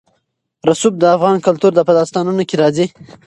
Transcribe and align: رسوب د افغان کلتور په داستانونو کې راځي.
رسوب 0.67 0.93
د 0.99 1.03
افغان 1.15 1.37
کلتور 1.47 1.71
په 1.87 1.93
داستانونو 1.99 2.41
کې 2.49 2.55
راځي. 2.61 2.85